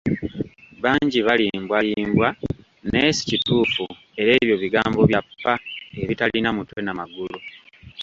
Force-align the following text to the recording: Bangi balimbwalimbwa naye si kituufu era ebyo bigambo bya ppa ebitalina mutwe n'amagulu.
Bangi 0.83 1.19
balimbwalimbwa 1.27 2.27
naye 2.91 3.09
si 3.17 3.23
kituufu 3.29 3.85
era 4.21 4.31
ebyo 4.39 4.55
bigambo 4.63 4.99
bya 5.09 5.21
ppa 5.27 5.53
ebitalina 6.01 6.49
mutwe 6.55 6.79
n'amagulu. 6.83 7.37